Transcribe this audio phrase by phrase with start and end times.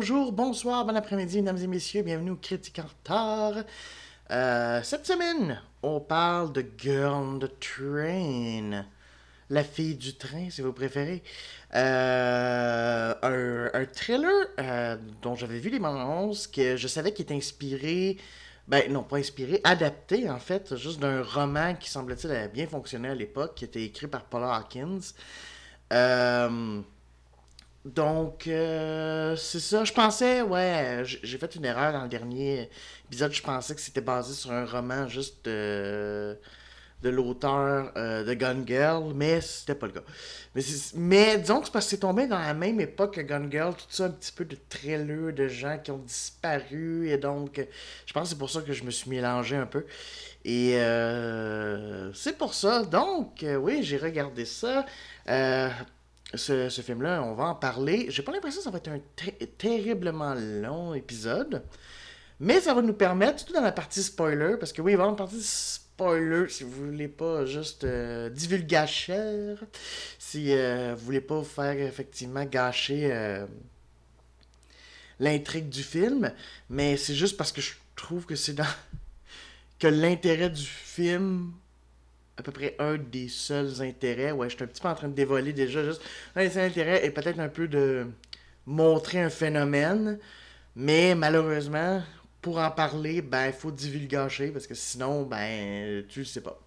[0.00, 3.64] Bonjour, bonsoir, bon après-midi, mesdames et messieurs, bienvenue au Critique en retard.
[4.30, 8.84] Euh, cette semaine, on parle de Girl on the Train,
[9.50, 11.24] la fille du train, si vous préférez.
[11.74, 13.12] Euh,
[13.74, 18.18] un, thriller euh, dont j'avais vu les bandes que je savais qu'il était inspiré,
[18.68, 23.16] ben non, pas inspiré, adapté en fait, juste d'un roman qui semble-t-il bien fonctionné à
[23.16, 25.00] l'époque, qui était écrit par Paula Hawkins.
[25.92, 26.82] Euh,
[27.84, 29.84] donc, euh, c'est ça.
[29.84, 32.68] Je pensais, ouais, j'ai fait une erreur dans le dernier
[33.06, 33.32] épisode.
[33.32, 36.36] Je pensais que c'était basé sur un roman juste de,
[37.04, 40.02] l'auteur euh, de Gun Girl, mais c'était pas le cas.
[40.54, 40.62] Mais,
[40.96, 43.72] mais disons que c'est parce que c'est tombé dans la même époque que Gun Girl,
[43.74, 47.64] tout ça, un petit peu de thriller, de gens qui ont disparu, et donc,
[48.06, 49.86] je pense que c'est pour ça que je me suis mélangé un peu.
[50.44, 52.82] Et euh, c'est pour ça.
[52.82, 54.84] Donc, oui, j'ai regardé ça
[56.34, 58.06] ce, film-là, on va en parler.
[58.10, 59.00] J'ai pas l'impression que ça va être un
[59.56, 61.62] terriblement long épisode.
[62.40, 65.04] Mais ça va nous permettre, surtout dans la partie spoiler, parce que oui, il va
[65.04, 68.30] y avoir une partie spoiler si vous voulez pas juste euh,
[70.18, 73.44] si euh, vous voulez pas vous faire effectivement gâcher euh,
[75.18, 76.32] l'intrigue du film.
[76.70, 78.64] Mais c'est juste parce que je trouve que c'est dans.
[79.80, 81.52] que l'intérêt du film
[82.38, 84.30] à peu près un des seuls intérêts.
[84.30, 86.00] Ouais, je suis un petit peu en train de dévoiler déjà juste
[86.36, 88.06] un des seuls intérêts et peut-être un peu de
[88.64, 90.18] montrer un phénomène.
[90.76, 92.00] Mais malheureusement,
[92.40, 96.60] pour en parler, ben, il faut divulgacher parce que sinon, ben, tu le sais pas.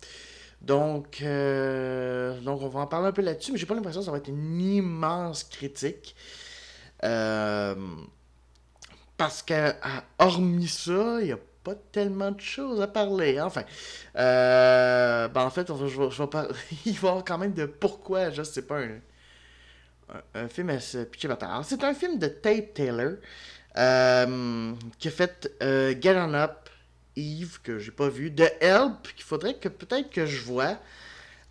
[0.62, 4.06] Donc, euh, donc, on va en parler un peu là-dessus, mais j'ai pas l'impression que
[4.06, 6.16] ça va être une immense critique.
[7.04, 7.76] Euh,
[9.18, 9.74] parce que,
[10.20, 13.40] hormis ça, il y a pas tellement de choses à parler.
[13.40, 13.64] Enfin,
[14.16, 16.50] euh, ben en fait, je vais, parler.
[16.86, 19.00] il va y avoir quand même de pourquoi, je sais pas, un,
[20.36, 23.14] un, film à se pitcher Alors, c'est un film de Tate Taylor
[23.78, 26.70] euh, qui a fait euh, Get On Up,
[27.16, 30.78] Eve, que j'ai pas vu, The Help, qu'il faudrait que peut-être que je vois.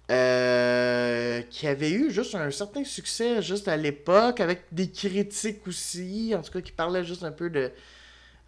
[0.08, 6.42] qui avait eu juste un certain succès juste à l'époque, avec des critiques aussi, en
[6.42, 7.70] tout cas qui parlaient juste un peu de,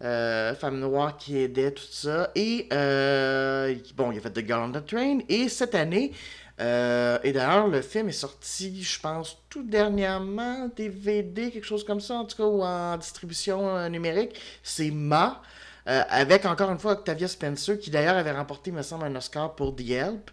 [0.01, 2.31] euh, femme noire qui aidait, tout ça.
[2.35, 5.19] Et euh, bon, il a fait The Girl on the Train.
[5.29, 6.11] Et cette année,
[6.59, 12.01] euh, et d'ailleurs, le film est sorti, je pense, tout dernièrement, DVD, quelque chose comme
[12.01, 14.39] ça, en tout cas, ou en distribution numérique.
[14.61, 15.41] C'est Ma.
[15.85, 19.75] avec encore une fois Octavia Spencer, qui d'ailleurs avait remporté, me semble, un Oscar pour
[19.75, 20.31] The Help.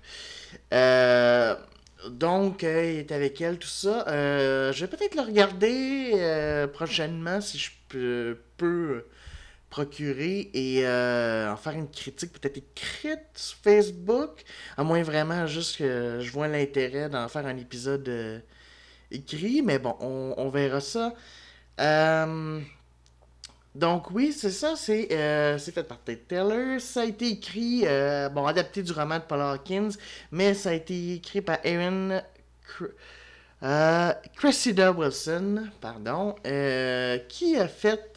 [2.09, 4.05] donc, il est avec elle, tout ça.
[4.09, 8.37] je vais peut-être le regarder prochainement si je peux
[9.71, 14.43] procurer et euh, en faire une critique peut-être écrite sur Facebook,
[14.77, 18.41] à moins vraiment juste que je vois l'intérêt d'en faire un épisode euh,
[19.13, 21.15] écrit, mais bon, on, verra ça.
[21.81, 22.61] Euh,
[23.77, 27.85] donc oui, c'est ça, c'est fait par Ted Taylor, ça a été écrit,
[28.33, 29.91] bon, adapté du roman de Paul Hawkins,
[30.33, 32.21] mais ça a été écrit par Aaron...
[34.37, 36.35] Cressida Wilson, pardon,
[37.29, 38.10] qui a fait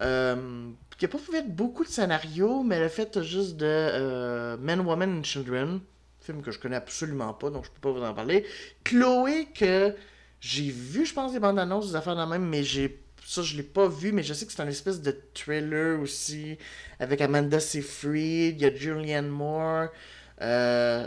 [0.00, 4.80] euh, qui n'a pas fait beaucoup de scénarios, mais a fait juste de euh, Men,
[4.80, 5.80] Women and Children,
[6.20, 8.44] film que je connais absolument pas, donc je peux pas vous en parler.
[8.84, 9.94] Chloé, que
[10.40, 13.62] j'ai vu, je pense, des bandes annonces, des affaires de même, mais ça, je l'ai
[13.62, 16.58] pas vu, mais je sais que c'est un espèce de thriller aussi,
[17.00, 19.88] avec Amanda Seyfried, il y a Julianne Moore.
[20.40, 21.06] Euh,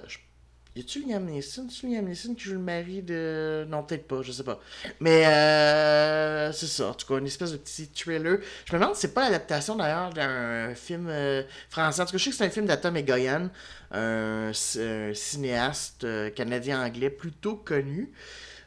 [0.77, 1.67] y a-tu Liam Neeson?
[1.69, 3.65] C'est Liam Neeson qui joue le mari de.
[3.67, 4.59] Non, peut-être pas, je sais pas.
[4.99, 8.37] Mais euh, c'est ça, en tout cas, une espèce de petit thriller.
[8.65, 12.01] Je me demande si c'est pas l'adaptation d'ailleurs d'un film euh, français.
[12.01, 13.49] En tout cas, je sais que c'est un film d'Atom et Goyan,
[13.91, 18.11] un, cinéaste euh, canadien-anglais plutôt connu.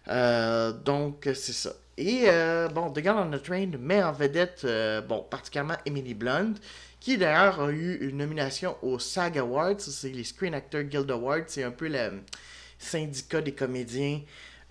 [0.09, 1.71] donc, c'est ça.
[1.97, 2.27] Et
[2.75, 4.67] bon, The Girl on the Train met en vedette,
[5.07, 6.55] bon, particulièrement Emily Blunt
[7.01, 11.45] qui d'ailleurs a eu une nomination au SAG Awards, c'est les Screen Actors Guild Awards,
[11.47, 12.21] c'est un peu le
[12.79, 14.21] syndicat des comédiens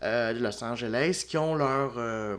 [0.03, 2.37] euh, de Los Angeles qui ont leur euh,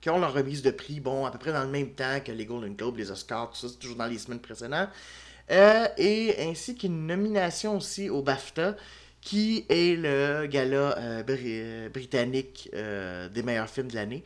[0.00, 2.44] qui ont remise de prix, bon, à peu près dans le même temps que les
[2.44, 4.90] Golden Globes, les Oscars, tout ça, c'est toujours dans les semaines précédentes.
[5.50, 8.76] Euh, et ainsi qu'une nomination aussi au BAFTA,
[9.22, 11.22] qui est le gala
[11.88, 14.22] britannique des meilleurs films de l'année.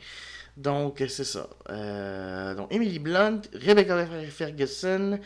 [0.58, 1.48] Donc, c'est ça.
[1.70, 5.20] Euh, donc, Emily Blunt, Rebecca Ferguson,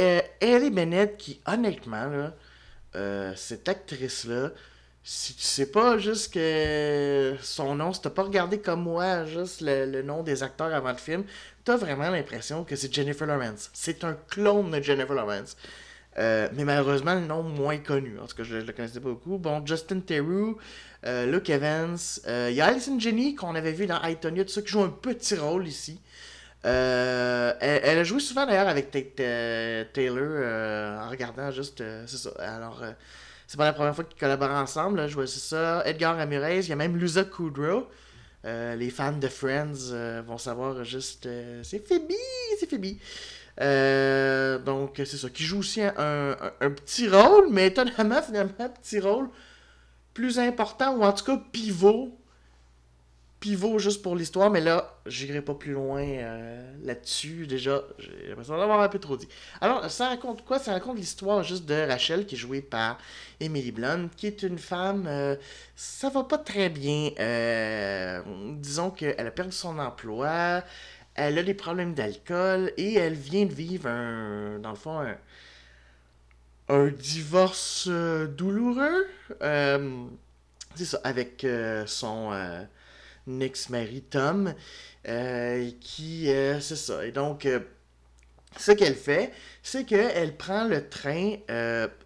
[0.00, 2.34] euh, Ellie Bennett, qui, honnêtement, là,
[2.96, 4.50] euh, cette actrice-là,
[5.04, 9.60] si tu sais pas juste que son nom, si t'as pas regardé comme moi juste
[9.60, 11.24] le, nom des acteurs avant le film,
[11.62, 13.70] t'as vraiment l'impression que c'est Jennifer Lawrence.
[13.72, 15.56] C'est un clone de Jennifer Lawrence.
[16.18, 18.18] Euh, mais malheureusement, le nom moins connu.
[18.20, 19.38] En tout cas, je ne le connaissais pas beaucoup.
[19.38, 20.58] Bon, Justin Theroux,
[21.06, 21.96] euh, Luke Evans.
[22.26, 24.90] Il y a Alison Jenny qu'on avait vu dans Itonia, tout ça, qui joue un
[24.90, 26.00] petit rôle ici.
[26.62, 31.82] Elle, a joué souvent d'ailleurs avec Taylor en regardant juste.
[32.06, 32.30] c'est ça.
[32.38, 32.82] Alors,
[33.46, 34.98] c'est pas la première fois qu'ils collaborent ensemble.
[34.98, 35.08] Là.
[35.08, 35.82] Je vois, c'est ça.
[35.84, 37.88] Edgar Ramirez, il y a même Luza Kudrow.
[38.44, 41.26] Euh, les fans de Friends euh, vont savoir juste.
[41.26, 42.12] Euh, c'est Phoebe!
[42.58, 42.98] C'est Phoebe!
[43.58, 45.30] Donc, c'est ça.
[45.30, 49.28] Qui joue aussi un, un, petit rôle, mais étonnamment, finalement, un petit rôle
[50.12, 52.16] plus important, ou en tout cas pivot
[53.44, 57.46] pivot juste pour l'histoire, mais là, j'irai pas plus loin euh, là-dessus.
[57.46, 59.28] Déjà, j'ai l'impression d'avoir un peu trop dit.
[59.60, 60.58] Alors, ça raconte quoi?
[60.58, 62.96] Ça raconte l'histoire juste de Rachel, qui est jouée par
[63.40, 65.04] Emily Blunt, qui est une femme.
[65.06, 65.36] Euh,
[65.76, 67.10] ça va pas très bien.
[67.20, 68.22] Euh,
[68.56, 70.62] disons qu'elle a perdu son emploi,
[71.14, 74.58] elle a des problèmes d'alcool et elle vient de vivre un.
[74.58, 75.04] Dans le fond,
[76.68, 79.06] un, divorce douloureux.
[79.40, 81.46] c'est ça, avec
[81.86, 82.32] son
[83.40, 84.54] ex-mari Tom,
[85.08, 87.04] euh, qui, euh, c'est ça.
[87.04, 87.60] Et donc, euh,
[88.56, 89.32] ce qu'elle fait,
[89.62, 91.36] c'est qu'elle prend le train.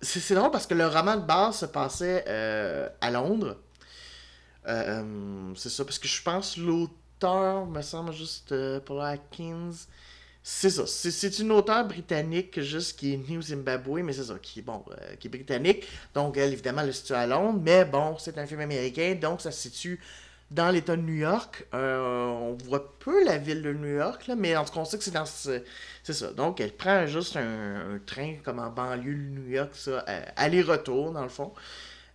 [0.00, 2.24] c'est drôle parce que le roman de base se passait
[3.00, 3.58] à Londres.
[4.64, 6.56] c'est ça, parce que je pense
[7.22, 9.72] me semble juste Paul Atkins.
[10.42, 10.86] C'est ça.
[10.86, 14.62] C'est une auteure britannique, juste qui est née au Zimbabwe, mais c'est ça, qui est,
[14.62, 14.82] bon,
[15.20, 15.86] qui est britannique.
[16.14, 19.42] Donc, elle, évidemment, elle se situe à Londres, mais bon, c'est un film américain, donc
[19.42, 20.00] ça se situe
[20.50, 21.66] dans l'État de New York.
[21.74, 24.84] Euh, on voit peu la ville de New York, là, mais en tout cas, on
[24.84, 25.62] sait que c'est dans ce...
[26.02, 26.32] C'est ça.
[26.32, 31.12] Donc, elle prend juste un, train comme en banlieue de New York, ça, euh, aller-retour,
[31.12, 31.52] dans le fond.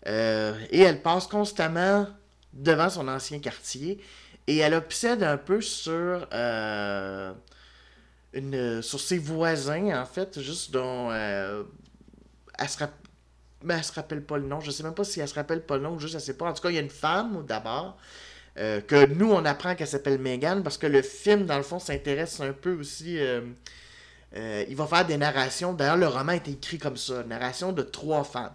[0.07, 2.07] Euh, et elle passe constamment
[2.51, 3.99] devant son ancien quartier.
[4.47, 6.27] Et elle obsède un peu sur...
[8.35, 12.79] Une, sur ses voisins, en fait, juste dont elle se
[13.63, 14.59] mais elle se rappelle pas le nom.
[14.59, 16.45] Je sais même pas si elle se rappelle pas le nom, juste elle sait pas.
[16.49, 17.97] En tout cas, il y a une femme d'abord.
[18.59, 21.79] Euh, que nous, on apprend qu'elle s'appelle Megan parce que le film, dans le fond,
[21.79, 23.17] s'intéresse un peu aussi.
[23.17, 23.41] Euh,
[24.35, 25.73] euh, il va faire des narrations.
[25.73, 28.53] D'ailleurs, le roman est écrit comme ça narration de trois femmes.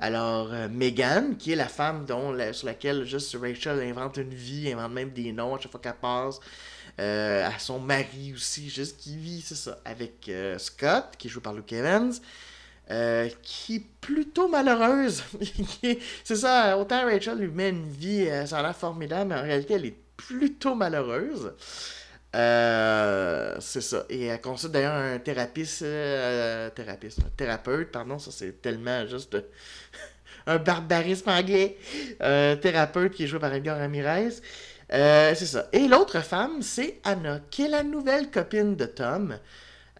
[0.00, 4.92] Alors, Megan, qui est la femme dont, sur laquelle juste Rachel invente une vie, invente
[4.92, 6.40] même des noms à chaque fois qu'elle passe.
[6.98, 11.72] à son mari aussi, juste qui vit, c'est ça, avec Scott, qui joué par Luke
[11.72, 12.14] Evans.
[12.90, 15.22] Euh, qui est plutôt malheureuse.
[16.24, 19.42] c'est ça, autant Rachel lui met une vie, euh, ça a l'air formidable, mais en
[19.42, 21.52] réalité, elle est plutôt malheureuse.
[22.36, 24.04] Euh, c'est ça.
[24.08, 25.66] Et elle consulte d'ailleurs un thérapeute,
[26.74, 29.36] thérapeute, thérapeute, pardon, ça c'est tellement juste
[30.46, 31.76] un barbarisme anglais.
[32.18, 34.30] thérapeute qui est joué par Edgar Ramirez.
[34.90, 35.68] c'est ça.
[35.72, 39.38] Et l'autre femme, c'est Anna, qui est la nouvelle copine de Tom.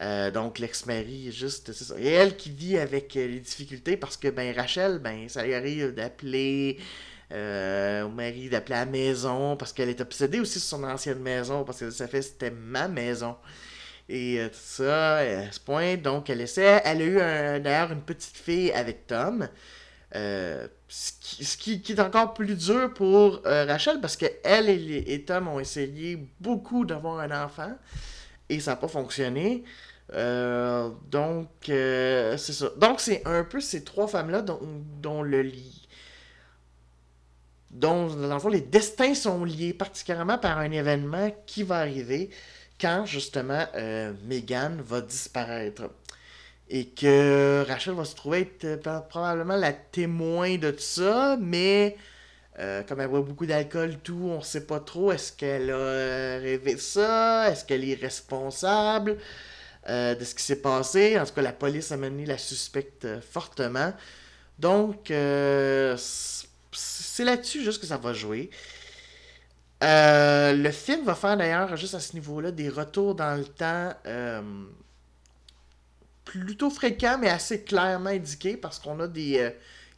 [0.01, 1.95] Euh, donc l'ex-mari, juste, c'est ça.
[1.99, 5.55] Et elle qui vit avec euh, les difficultés parce que ben Rachel, ben ça lui
[5.55, 6.79] arrive d'appeler
[7.33, 11.21] euh, au mari, d'appeler à la maison parce qu'elle est obsédée aussi sur son ancienne
[11.21, 13.37] maison parce que ça fait c'était ma maison.
[14.09, 16.83] Et tout ça, à ce point, donc elle essaie.
[16.85, 19.49] Elle a eu d'ailleurs une petite fille avec Tom.
[20.13, 21.13] ce,
[21.59, 25.61] qui, qui, est encore plus dur pour Rachel parce que elle et, et Tom ont
[25.61, 27.73] essayé beaucoup d'avoir un enfant
[28.49, 29.65] et ça n'a pas fonctionné.
[30.15, 32.71] Euh, donc, euh, c'est ça.
[32.77, 35.80] Donc, c'est un peu ces trois femmes-là dont, le lit.
[37.71, 42.31] Dont, dans le les destins sont liés particulièrement par un événement qui va arriver
[42.81, 45.91] quand, justement, euh, Megan va disparaître.
[46.69, 51.97] Et que Rachel va se trouver être probablement la témoin de tout ça, mais
[52.87, 55.11] comme elle boit beaucoup d'alcool, tout, on sait pas trop.
[55.11, 57.51] Est-ce qu'elle a rêvé ça?
[57.51, 59.17] Est-ce qu'elle est responsable?
[59.89, 61.19] Euh, de ce qui s'est passé.
[61.19, 63.95] En tout cas, la police a mené la suspecte euh, fortement.
[64.59, 65.97] Donc, euh,
[66.73, 68.51] c'est là-dessus juste que ça va jouer.
[69.83, 73.95] le film va faire d'ailleurs, juste à ce niveau-là, des retours dans le temps
[76.25, 79.53] plutôt fréquents, mais assez clairement indiqués, parce qu'on a des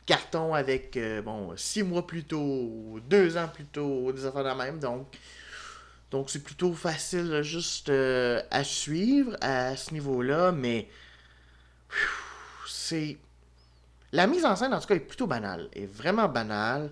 [0.06, 4.78] cartons avec, bon, six mois plus tôt, deux ans plus tôt, des affaires de même.
[4.78, 10.88] Donc, c'est plutôt facile juste euh, à suivre à ce niveau-là, mais
[12.68, 13.16] c'est...
[14.12, 15.68] La mise en scène, en tout cas, est plutôt banale.
[15.74, 16.90] Est vraiment banale.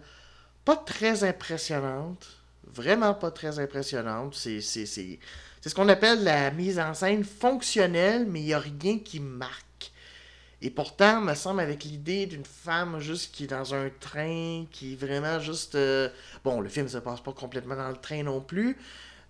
[0.65, 2.27] Pas très impressionnante.
[2.67, 4.35] Vraiment pas très impressionnante.
[4.35, 9.21] C'est, ce qu'on appelle la mise en scène fonctionnelle, mais il n'y a rien qui
[9.21, 9.93] marque.
[10.63, 14.93] Et pourtant, me semble avec l'idée d'une femme juste qui est dans un train, qui
[14.93, 15.75] est vraiment juste...
[15.75, 16.11] Euh,
[16.45, 18.77] bon, le film se passe pas complètement dans le train non plus,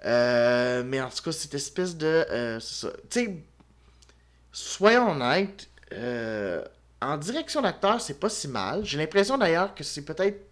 [0.04, 2.26] euh, mais en tout cas, cette espèce de.
[2.30, 2.58] Euh.
[2.58, 3.36] Tu sais,
[4.52, 6.64] soyons honnêtes, Euh,
[7.02, 8.84] en direction d'acteur, c'est pas si mal.
[8.84, 10.50] J'ai l'impression d'ailleurs que c'est peut-être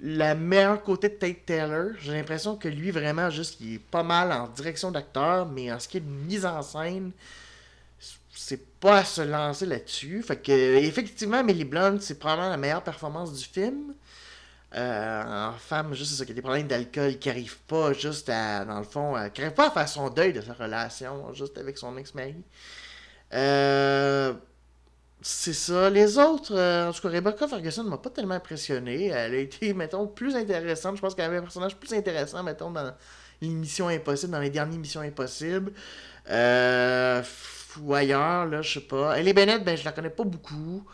[0.00, 1.90] la meilleure côté de Tate Taylor.
[2.00, 5.78] J'ai l'impression que lui, vraiment, juste, il est pas mal en direction d'acteur, mais en
[5.78, 7.12] ce qui est de mise en scène,
[8.34, 10.22] c'est pas à se lancer là-dessus.
[10.22, 13.94] Fait que, effectivement, Millie Blunt, c'est probablement la meilleure performance du film.
[14.74, 18.64] Euh, en femme, juste ça, qui a des problèmes d'alcool, qui arrive pas juste à,
[18.64, 21.78] dans le fond, qui arrive pas à faire son deuil de sa relation, juste avec
[21.78, 22.34] son ex-mari.
[23.32, 24.34] Euh,
[25.26, 25.88] c'est ça.
[25.88, 29.06] Les autres, euh, en tout cas, Rebecca Ferguson m'a pas tellement impressionné.
[29.06, 30.96] Elle a été, mettons, plus intéressante.
[30.96, 32.92] Je pense qu'elle avait un personnage plus intéressant, mettons, dans
[33.40, 35.72] l'émission Impossible, dans les dernières missions Impossibles.
[36.28, 37.22] Euh,
[37.80, 39.18] ou ailleurs, là, je sais pas.
[39.18, 40.84] Ellie Bennett, ben, je la connais pas beaucoup.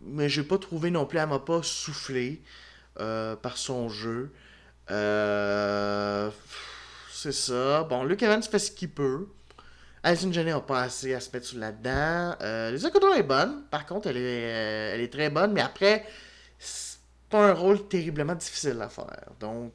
[0.00, 2.40] Mais j'ai pas trouvé non plus, elle m'a pas soufflé
[3.00, 4.32] euh, par son jeu.
[7.12, 7.82] C'est ça.
[7.84, 9.28] Bon, Luke Evans fait ce qu'il peut.
[10.02, 12.36] Alison Jenny n'a pas assez à se mettre là-dedans.
[12.42, 13.62] Euh, Lisa Kudrow est bonne.
[13.70, 15.52] Par contre, elle est, euh, elle est très bonne.
[15.52, 16.04] Mais après,
[16.58, 16.98] c'est
[17.30, 19.30] pas un rôle terriblement difficile à faire.
[19.38, 19.72] Donc,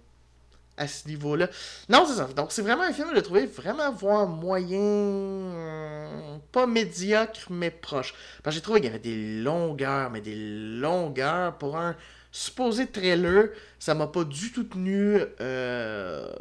[0.76, 1.50] à ce niveau-là.
[1.90, 2.26] Non, c'est ça.
[2.28, 4.78] Donc, c'est vraiment un film que j'ai trouvé vraiment voir moyen.
[4.80, 8.14] euh, pas médiocre, mais proche.
[8.44, 11.58] Parce que j'ai trouvé qu'il y avait des longueurs, mais des longueurs.
[11.58, 11.96] Pour un
[12.32, 16.32] supposé trailer, ça m'a pas du tout tenu euh,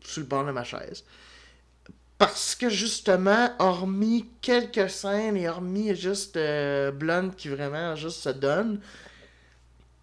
[0.00, 1.04] sur le bord de ma chaise.
[2.22, 8.28] Parce que justement, hormis quelques scènes et hormis juste euh, Blunt qui vraiment juste se
[8.28, 8.80] donne,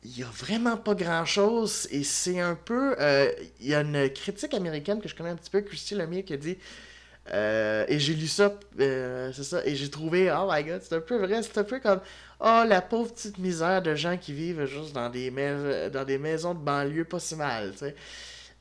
[0.03, 2.95] il y a vraiment pas grand chose et c'est un peu.
[2.99, 6.23] euh, Il y a une critique américaine que je connais un petit peu, Christy Lemire,
[6.23, 6.57] qui a dit.
[7.33, 10.95] euh, et j'ai lu ça, euh, c'est ça, et j'ai trouvé, oh my god, c'est
[10.95, 12.01] un peu vrai, c'est un peu comme,
[12.41, 16.17] oh la pauvre petite misère de gens qui vivent juste dans des, mais- dans des
[16.19, 17.95] maisons de banlieue pas si mal, tu sais.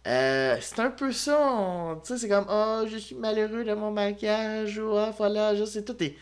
[0.07, 3.91] Euh, c'est un peu ça, tu sais, c'est comme, oh, je suis malheureux de mon
[3.91, 6.17] maquillage, ou ah, voilà, je sais, tout est.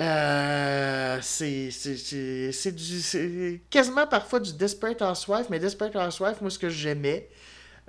[0.00, 7.28] Euh, c'est du quasiment parfois du Desperate Housewife mais Desperate Housewife moi ce que j'aimais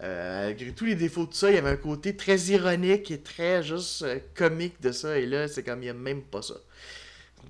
[0.01, 3.21] euh, malgré tous les défauts de ça il y avait un côté très ironique et
[3.21, 6.41] très juste euh, comique de ça et là c'est comme il y a même pas
[6.41, 6.55] ça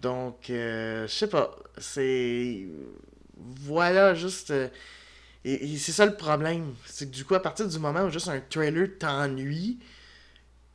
[0.02, 2.66] donc je sais pas c'est
[3.38, 4.54] voilà juste
[5.46, 8.28] et, c'est ça le problème c'est que du coup à partir du moment où juste
[8.28, 9.80] un trailer t'ennuie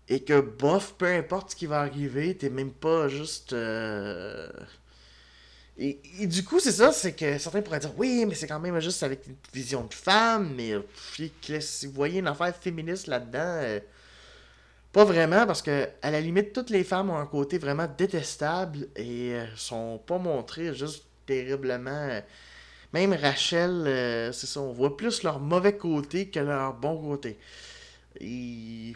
[0.09, 3.53] et que bof, peu importe ce qui va arriver, t'es même pas juste.
[3.53, 4.49] euh,
[5.79, 8.81] Et, du coup, c'est ça, c'est que certains pourraient dire oui, mais c'est quand même
[8.81, 10.75] juste avec une vision de femme, mais
[11.61, 13.81] si vous voyez une affaire féministe là-dedans, euh,
[14.93, 18.89] pas vraiment, parce que à la limite, toutes les femmes ont un côté vraiment détestable
[18.97, 22.21] et euh, sont pas montrées juste terriblement.
[22.97, 27.39] Même Rachel, euh, c'est ça, on voit plus leur mauvais côté que leur bon côté.
[28.21, 28.95] Et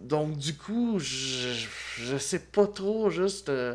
[0.00, 1.66] donc, du coup, je,
[1.98, 3.48] je sais pas trop, juste.
[3.50, 3.74] euh,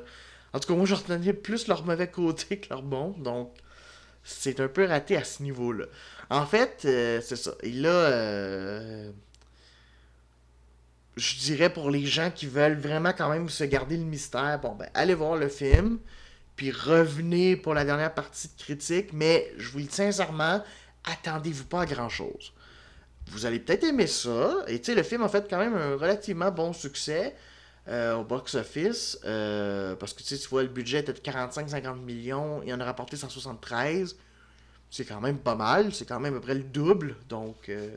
[0.53, 3.11] En tout cas, moi, je retenais plus leur mauvais côté que leur bon.
[3.19, 3.53] Donc,
[4.23, 5.85] c'est un peu raté à ce niveau-là.
[6.29, 7.53] En fait, euh, c'est ça.
[7.63, 9.11] Et là,
[11.17, 14.75] je dirais pour les gens qui veulent vraiment quand même se garder le mystère, bon,
[14.75, 15.99] ben, allez voir le film.
[16.55, 19.13] Puis revenez pour la dernière partie de critique.
[19.13, 20.63] Mais je vous le dis sincèrement,
[21.05, 22.53] attendez-vous pas à grand-chose
[23.29, 24.63] vous allez peut-être aimer ça.
[24.67, 27.35] Et tu sais, le film a fait quand même un relativement bon succès
[27.87, 29.19] euh, au box-office.
[29.25, 32.61] euh, parce que tu vois, le budget était de 45-50 millions.
[32.63, 34.15] Il en a rapporté 173.
[34.91, 35.93] C'est quand même pas mal.
[35.93, 37.15] C'est quand même à peu près le double.
[37.27, 37.89] Donc, euh,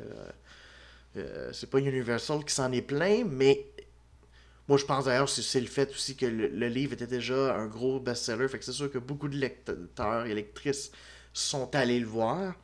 [1.53, 3.25] c'est pas Universal qui s'en est plein.
[3.25, 3.67] Mais
[4.69, 7.67] moi, je pense d'ailleurs que c'est- le fait aussi que le, livre était déjà un
[7.67, 8.49] gros best-seller.
[8.49, 10.93] Fait que c'est sûr que beaucoup de lecteurs et lectrices
[11.33, 12.55] sont allés le voir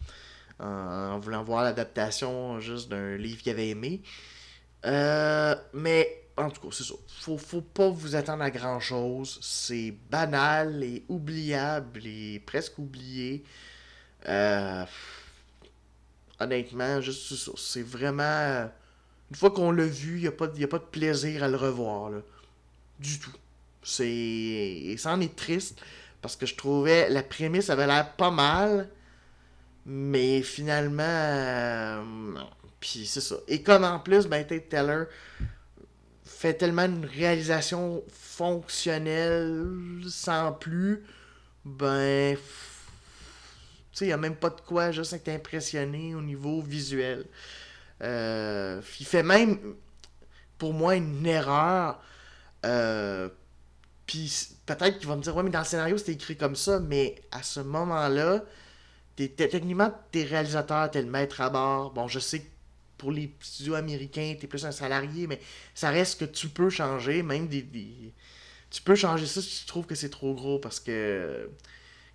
[0.61, 4.03] en voulant voir l'adaptation juste d'un livre qu'il avait aimé.
[4.85, 6.95] Euh, mais en tout cas, c'est ça.
[7.39, 9.39] Faut, pas vous attendre à grand chose.
[9.43, 13.45] C'est banal et oubliable et presque oublié.
[14.29, 14.85] Euh,
[16.41, 17.53] honnêtement, juste ça.
[17.57, 18.71] C'est vraiment.
[19.31, 21.57] Une fois qu'on l'a vu, il n'y a, pas a pas de plaisir à le
[21.57, 22.11] revoir.
[22.11, 22.19] Là.
[22.99, 23.33] Du tout.
[23.83, 24.07] C'est.
[24.07, 25.81] Et ça en est triste
[26.23, 28.89] parce que je trouvais la prémisse avait l'air pas mal.
[29.87, 32.03] Mais finalement, euh.
[32.81, 33.37] Puis c'est ça.
[33.49, 35.07] Et comme en plus, ben, Tate Taylor
[36.25, 39.67] fait tellement une réalisation fonctionnelle
[40.09, 41.03] sans plus,
[41.65, 42.37] ben.
[42.37, 47.25] Tu sais, il n'y a même pas de quoi juste être impressionné au niveau visuel.
[48.03, 49.59] Euh, il fait même,
[50.59, 52.03] pour moi, une erreur.
[52.65, 53.29] Euh,
[54.07, 56.81] puis peut-être qu'il va me dire, ouais, mais dans le scénario, c'était écrit comme ça,
[56.81, 58.43] mais à ce moment-là,
[59.17, 61.93] techniquement, t'es réalisateur, t'es le maître à bord.
[61.93, 62.47] Bon, je sais que
[62.99, 65.41] pour les studios américains, t'es plus un salarié, mais
[65.75, 68.13] ça reste que tu peux changer, même des, des,
[68.71, 71.51] tu peux changer ça si tu trouves que c'est trop gros parce que.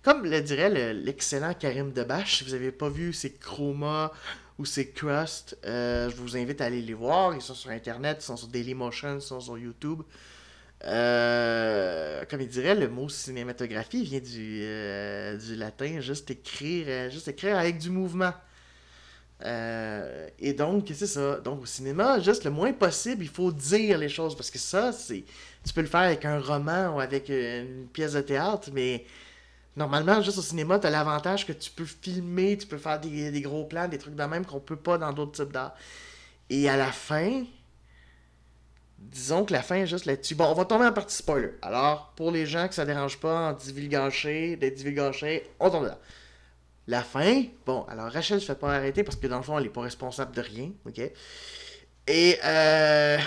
[0.02, 4.12] Comme le dirait l'excellent Karim Debache, si vous n'avez pas vu ses chromas
[4.60, 7.34] ou ses crusts, euh, je vous invite à aller les voir.
[7.34, 10.02] Ils sont sur Internet, ils sont sur Dailymotion, ils sont sur YouTube.
[10.84, 17.56] Euh, comme il dirait, le mot cinématographie vient du, euh, latin, juste écrire, juste écrire
[17.56, 18.34] avec du mouvement.
[19.42, 21.38] et donc, c'est ça.
[21.40, 24.36] Donc, au cinéma, juste le moins possible, il faut dire les choses.
[24.36, 25.24] Parce que ça, c'est.
[25.64, 29.06] Tu peux le faire avec un roman ou avec une pièce de théâtre, mais
[29.80, 33.40] Normalement, juste au cinéma, tu as l'avantage que tu peux filmer, tu peux faire des,
[33.40, 35.74] gros plans, des trucs de même qu'on peut pas dans d'autres types d'art.
[36.50, 37.44] Et à la fin,
[38.98, 40.34] disons que la fin est juste là-dessus.
[40.34, 41.52] Bon, on va tomber en partie spoiler.
[41.62, 45.98] Alors, pour les gens que ça dérange pas en divulgacher, d'être divulgaché, on tombe là.
[46.86, 49.64] La fin, bon, alors Rachel se fait pas arrêter parce que dans le fond, elle
[49.64, 51.10] est pas responsable de rien, ok?
[52.06, 53.18] Et, euh...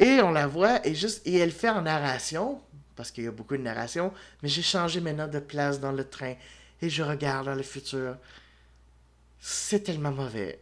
[0.00, 2.60] Et on la voit, et juste, et elle fait en narration,
[2.98, 4.12] parce qu'il y a beaucoup de narration,
[4.42, 6.34] mais j'ai changé maintenant de place dans le train
[6.82, 8.16] et je regarde dans le futur.
[9.38, 10.58] C'est tellement mauvais.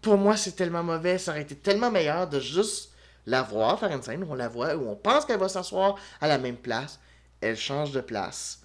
[0.00, 1.18] Pour moi, c'est tellement mauvais.
[1.18, 2.92] Ça aurait été tellement meilleur de juste
[3.26, 5.96] la voir, faire une scène où on la voit, où on pense qu'elle va s'asseoir
[6.20, 7.00] à la même place.
[7.40, 8.60] Elle change de place.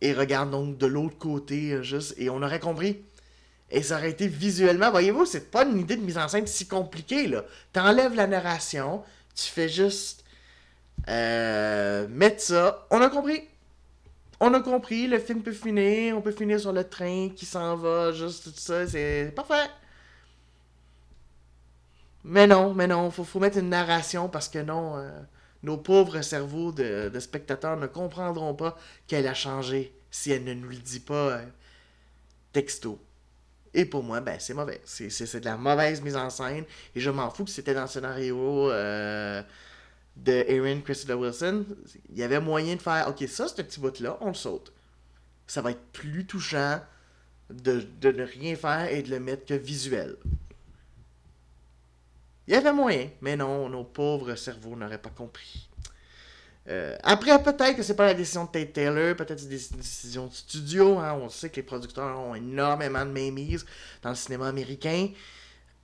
[0.00, 3.04] Et regarde donc de l'autre côté, euh, juste, et on aurait compris.
[3.70, 6.66] Et ça aurait été visuellement, voyez-vous, c'est pas une idée de mise en scène si
[6.66, 7.44] compliquée, là.
[7.72, 9.04] T'enlèves la narration,
[9.36, 10.23] tu fais juste
[11.08, 12.86] euh, ça.
[12.90, 13.42] On a compris.
[14.40, 17.76] On a compris, le film peut finir, on peut finir sur le train qui s'en
[17.76, 19.70] va, juste tout ça, c'est parfait.
[22.24, 25.10] Mais non, mais non, faut, faut mettre une narration parce que non, euh,
[25.62, 28.76] nos pauvres cerveaux de, spectateurs ne comprendront pas
[29.06, 31.44] qu'elle a changé si elle ne nous le dit pas euh,
[32.52, 32.98] texto.
[33.72, 34.80] Et pour moi, ben c'est mauvais.
[34.84, 36.64] C'est de la mauvaise mise en scène.
[36.94, 38.70] Et je m'en fous que c'était dans le scénario
[40.16, 41.64] de Erin Cressida Wilson,
[42.10, 44.72] il y avait moyen de faire Ok, ça, ce petit bout-là, on le saute.
[45.46, 46.80] Ça va être plus touchant
[47.50, 50.16] de, ne rien faire et de le mettre que visuel.
[52.46, 55.68] Il y avait moyen, mais non, nos pauvres cerveaux n'auraient pas compris.
[56.68, 60.26] Euh, après, peut-être que c'est pas la décision de Tate Taylor, peut-être c'est des décisions
[60.26, 60.98] de studio.
[60.98, 61.14] Hein.
[61.14, 63.66] On sait que les producteurs ont énormément de mainmise
[64.02, 65.08] dans le cinéma américain.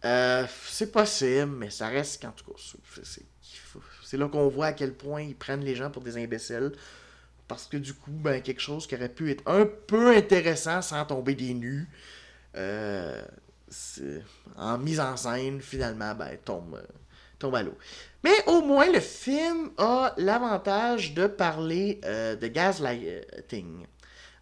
[0.04, 2.58] Euh, c'est possible, mais ça reste qu'en tout cas,
[3.02, 3.24] c'est
[4.10, 6.72] c'est là qu'on voit à quel point ils prennent les gens pour des imbéciles.
[7.46, 11.04] Parce que du coup, ben, quelque chose qui aurait pu être un peu intéressant sans
[11.04, 11.88] tomber des nus,
[12.56, 13.22] euh,
[14.56, 16.82] en mise en scène, finalement, ben, tombe,
[17.38, 17.78] tombe à l'eau.
[18.24, 23.86] Mais au moins, le film a l'avantage de parler euh, de gaslighting.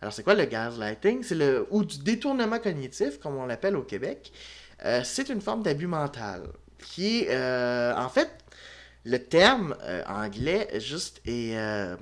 [0.01, 1.23] Alors, c'est quoi le gaslighting?
[1.23, 4.33] C'est le ou du détournement cognitif, comme on l'appelle au Québec.
[4.87, 6.45] Euh, c'est une forme d'abus mental
[6.79, 8.31] qui en fait,
[9.05, 11.97] le terme euh, anglais juste est euh,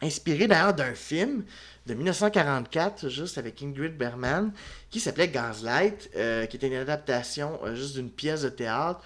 [0.00, 1.44] inspiré d'ailleurs d'un film
[1.86, 4.52] de 1944, juste avec Ingrid Bergman,
[4.90, 9.00] qui s'appelait Gaslight, euh, qui était une adaptation juste d'une pièce de théâtre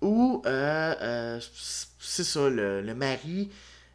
[0.00, 3.50] où c'est ça, le, mari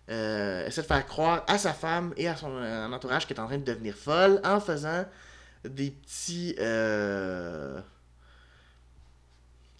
[0.09, 2.51] essaie de faire croire à sa femme et à son
[2.91, 5.05] entourage qu'elle est en train de devenir folle en faisant
[5.63, 6.55] des petits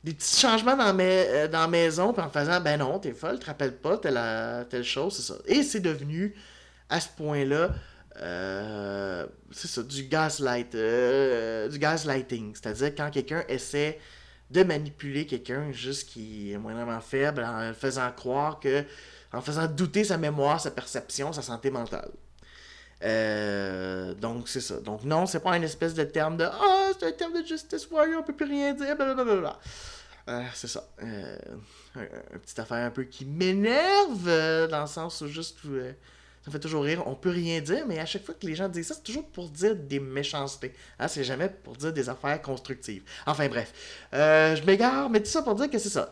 [0.04, 3.40] des petits changements dans, mes, euh, dans maison, puis en faisant, ben non, t'es folle,
[3.40, 5.40] te rappelles pas telle, euh, telle chose, c'est ça.
[5.46, 6.36] Et c'est devenu,
[6.90, 7.70] à ce point-là,
[8.18, 12.54] euh, c'est ça, du gaslight, du gaslighting.
[12.56, 14.00] C'est-à-dire quand quelqu'un essaie
[14.52, 18.84] de manipuler quelqu'un juste qui est moindrement faible en faisant croire que,
[19.32, 22.12] en faisant douter sa mémoire, sa perception, sa santé mentale.
[23.04, 24.80] Donc c'est ça.
[24.80, 27.90] Donc non, c'est pas une espèce de terme de Ah, c'est un terme de justice
[27.92, 29.60] warrior, on peut plus rien dire, blablabla.
[30.30, 30.88] Euh, c'est ça.
[31.02, 31.38] Euh,
[31.96, 35.58] une petite affaire un peu qui m'énerve, euh, dans le sens où juste.
[36.46, 37.04] ça fait toujours rire.
[37.06, 39.28] On peut rien dire, mais à chaque fois que les gens disent ça, c'est toujours
[39.28, 40.74] pour dire des méchancetés.
[41.00, 43.04] Hein, c'est jamais pour dire des affaires constructives.
[43.26, 43.74] Enfin bref.
[44.14, 46.12] je m'égare, mais tout ça pour dire que c'est ça.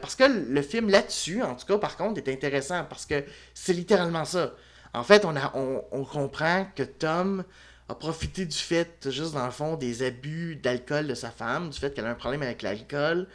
[0.00, 2.84] parce que le film là-dessus, en tout cas, par contre, est intéressant.
[2.84, 3.24] Parce que
[3.54, 4.54] c'est littéralement ça.
[4.94, 7.44] En fait, on, comprend que Tom
[7.88, 11.78] a profité du fait, juste dans le fond, des abus d'alcool de sa femme, du
[11.78, 13.26] fait qu'elle a un problème avec l'alcool,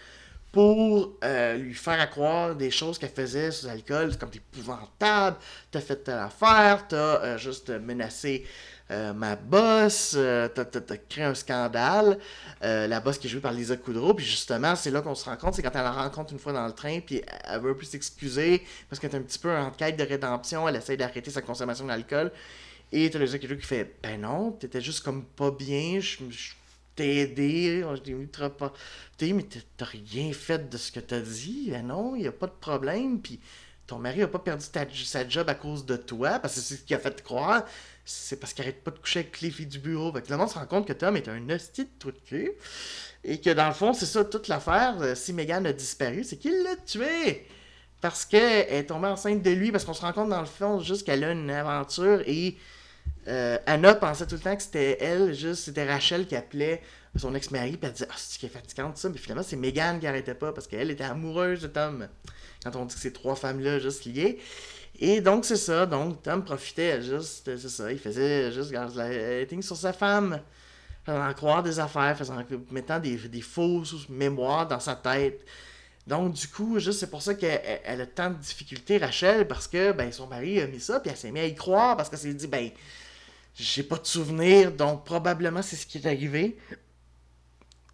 [0.51, 5.37] pour euh, lui faire croire des choses qu'elle faisait sous l'alcool, comme épouvantable,
[5.71, 8.45] t'as fait telle affaire, t'as euh, juste menacé
[8.91, 10.17] euh, ma boss,
[10.53, 12.19] t'as, créé un scandale,
[12.61, 15.37] la boss qui est jouée par Lisa Kudrow, puis justement, c'est là qu'on se rend
[15.37, 17.85] compte, c'est quand elle la rencontre une fois dans le train, puis elle veut peu
[17.85, 21.41] s'excuser, parce qu'elle est un petit peu en quête de rédemption, elle essaie d'arrêter sa
[21.41, 22.31] consommation d'alcool,
[22.91, 26.17] et t'as le qui fait Ben non, t'étais juste comme pas bien, je,
[26.95, 28.71] t'ai aidé, je t'ai pas.
[29.19, 29.45] mais
[29.77, 33.19] t'as rien fait de ce que t'as dit, ben non, y a pas de problème,
[33.19, 33.39] puis
[33.87, 36.81] ton mari a pas perdu sa job à cause de toi, parce que c'est ce
[36.83, 37.63] qui a fait croire,
[38.05, 40.11] c'est parce qu'il arrête pas de coucher avec les filles du bureau.
[40.13, 42.19] Fait que le monde se rend compte que Tom est un hostie de trou de
[42.19, 42.51] cul.
[43.23, 44.95] Et que dans le fond, c'est ça toute l'affaire.
[45.01, 47.47] Euh, si Megan a disparu, c'est qu'il l'a tué.
[48.01, 50.79] Parce qu'elle est tombée enceinte de lui, parce qu'on se rend compte dans le fond
[50.79, 52.57] juste qu'elle a une aventure et
[53.27, 56.81] euh, Anna pensait tout le temps que c'était elle, juste c'était Rachel qui appelait
[57.15, 59.99] son ex-mari, puis elle disait Ah, c'est qui est fatigante ça, mais finalement c'est Megan
[59.99, 62.07] qui arrêtait pas parce qu'elle était amoureuse de Tom.
[62.63, 64.39] Quand on dit que ces trois femmes-là juste liées.
[64.99, 69.75] Et donc c'est ça, donc Tom profitait juste, c'est ça, il faisait juste gaslighting sur
[69.75, 70.39] sa femme,
[71.03, 72.17] faisant croire des affaires,
[72.71, 75.43] mettant des, des fausses mémoires dans sa tête.
[76.05, 79.93] Donc, du coup, juste c'est pour ça qu'elle a tant de difficultés, Rachel, parce que
[79.93, 82.19] ben, son mari a mis ça, puis elle s'est mis à y croire, parce qu'elle
[82.19, 82.69] s'est dit, ben,
[83.55, 86.57] j'ai pas de souvenir, donc probablement c'est ce qui est arrivé.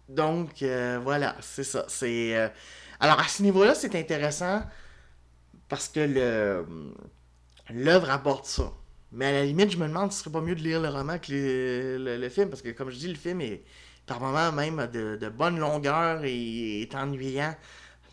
[0.08, 1.84] Donc, euh, voilà, c'est ça.
[1.88, 2.36] C'est.
[2.36, 2.48] Euh,
[3.00, 4.62] alors, à ce niveau-là, c'est intéressant
[5.68, 6.66] parce que le
[7.72, 8.72] l'œuvre aborde ça.
[9.12, 10.88] Mais à la limite, je me demande si ce serait pas mieux de lire le
[10.88, 13.62] roman que le, film, parce que, comme je dis, le film est
[14.06, 17.54] par moments même de, bonne longueur et est ennuyant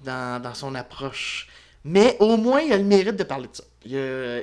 [0.03, 1.47] dans, son approche.
[1.83, 3.63] Mais au moins, il a le mérite de parler de ça.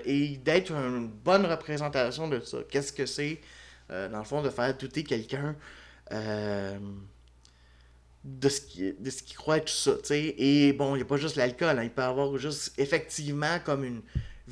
[0.05, 2.59] et d'être une bonne représentation de ça.
[2.71, 3.41] Qu'est-ce que c'est,
[3.91, 5.57] euh, dans le fond, de faire douter quelqu'un
[6.13, 6.79] euh,
[8.25, 10.15] de ce qui de ce qu'il croit être tout ça.
[10.15, 11.79] Et bon, il n'y a pas juste l'alcool.
[11.79, 11.85] Hein.
[11.85, 14.03] il peut avoir juste effectivement comme une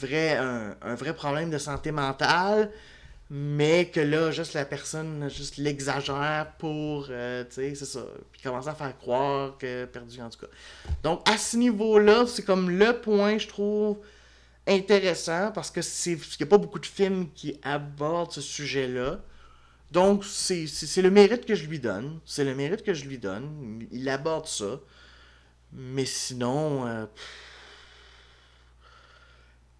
[0.04, 2.70] un, un vrai problème de santé mentale
[3.34, 8.04] mais que là, juste la personne, juste l'exagère pour, euh, tu sais, c'est ça.
[8.30, 10.52] Puis commencer à faire croire que perdu, en tout cas.
[11.02, 13.96] Donc, à ce niveau-là, c'est comme le point, je trouve,
[14.66, 19.20] intéressant, parce que c'est qu'il n'y a pas beaucoup de films qui abordent ce sujet-là.
[19.92, 22.18] Donc, c'est le mérite que je lui donne.
[22.24, 23.86] C'est le mérite que je lui donne.
[23.92, 24.80] Il aborde ça.
[25.72, 26.86] Mais sinon...
[26.86, 27.06] Euh,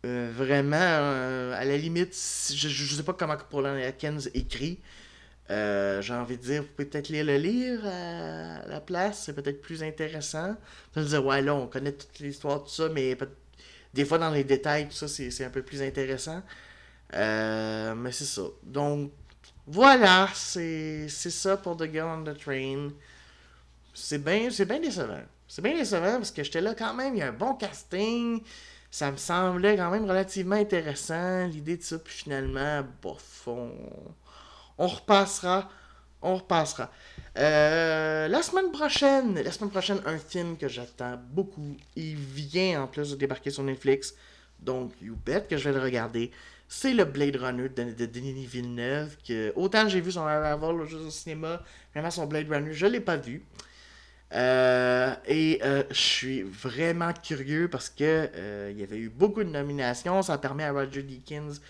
[0.05, 2.12] euh, vraiment, euh, à la limite,
[2.53, 4.81] je, je sais pas comment Paul Atkins écrit.
[5.48, 9.61] J'ai envie de dire, vous pouvez peut-être lire le livre à la place, c'est peut-être
[9.61, 10.57] plus intéressant.
[10.96, 13.16] Dire, ouais, là, on connaît toute l'histoire, tout ça, mais
[13.94, 16.42] des fois, dans les détails, tout ça, c'est un peu plus intéressant.
[17.12, 18.42] mais c'est ça.
[18.64, 19.12] Donc,
[19.66, 22.90] voilà, c'est ça pour The Girl on the Train.
[23.94, 25.22] C'est bien décevant.
[25.46, 28.42] C'est bien décevant parce que j'étais là quand même, il y a un bon casting
[28.92, 35.70] ça me semblait quand même relativement intéressant, l'idée de ça, puis finalement, bof, on, repassera,
[36.20, 36.90] on repassera.
[37.38, 42.87] Euh, la semaine prochaine, la semaine prochaine, un film que j'attends beaucoup, il vient en
[42.87, 44.14] plus de débarquer sur Netflix,
[44.61, 46.31] donc you bet que je vais le regarder.
[46.75, 51.63] C'est le Blade Runner de, Denis Villeneuve, que autant j'ai vu son Arrival au cinéma,
[51.93, 53.45] vraiment son Blade Runner, je l'ai pas vu.
[54.33, 59.45] Euh, et euh, je suis vraiment curieux parce que euh, il y avait eu beaucoup
[59.45, 60.23] de nominations.
[60.23, 61.61] Ça permet à Roger Deakins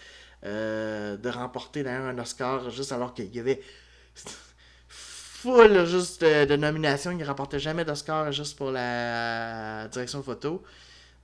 [0.44, 3.60] de remporter d'ailleurs un Oscar juste alors qu'il y avait
[4.86, 7.10] full juste de, nominations.
[7.10, 10.62] Il ne remportait jamais d'Oscar juste pour la direction photo.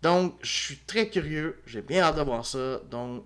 [0.02, 1.60] Donc, je suis très curieux.
[1.64, 2.80] J'ai bien hâte de voir ça.
[2.90, 3.22] Donc,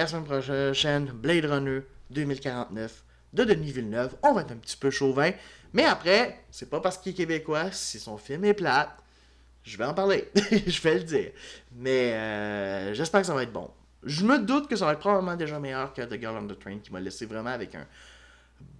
[0.00, 4.16] la semaine prochaine, Blade Runner 2049 de Denis Villeneuve.
[4.22, 5.30] On va être un petit peu chauvin.
[5.74, 8.88] Mais après, c'est pas parce qu'il est québécois, si son film est plate,
[9.62, 10.30] je vais en parler.
[10.34, 11.32] je vais le dire.
[11.76, 13.70] Mais euh, j'espère que ça va être bon.
[14.02, 16.58] Je me doute que ça va être probablement déjà meilleur que The Girl on the
[16.58, 17.86] Train qui m'a laissé vraiment avec un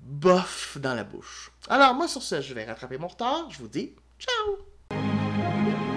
[0.02, 1.52] bof dans la bouche.
[1.68, 3.50] Alors, moi, sur ce, je vais rattraper mon retard.
[3.50, 5.89] Je vous dis ciao!